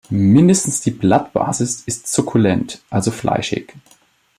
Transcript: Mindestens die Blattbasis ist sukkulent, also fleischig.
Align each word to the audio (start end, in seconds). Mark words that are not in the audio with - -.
Mindestens 0.09 0.81
die 0.81 0.89
Blattbasis 0.89 1.83
ist 1.85 2.07
sukkulent, 2.11 2.81
also 2.89 3.11
fleischig. 3.11 3.71